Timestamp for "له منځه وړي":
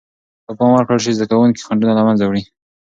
1.95-2.43